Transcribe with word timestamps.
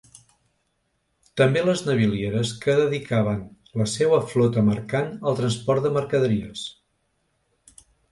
També 1.41 1.61
les 1.65 1.81
navilieres 1.89 2.53
que 2.63 2.73
dedicaven 2.79 3.43
la 3.81 3.87
seua 3.91 4.21
flota 4.31 4.63
mercant 4.71 5.13
al 5.33 5.37
transport 5.41 5.85
de 5.87 5.93
mercaderies. 5.99 6.65